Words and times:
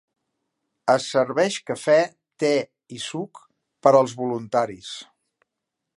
Es 0.93 1.09
serveix 1.15 1.57
cafè, 1.67 1.97
te 2.43 2.51
i 2.97 3.01
suc 3.09 3.45
per 3.85 3.95
als 4.01 4.19
voluntaris. 4.23 4.91